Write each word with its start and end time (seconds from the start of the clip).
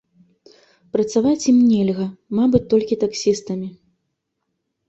Працаваць 0.95 1.43
ім 1.51 1.59
нельга, 1.73 2.07
мабыць, 2.39 2.65
толькі 2.75 3.01
таксістамі. 3.07 3.73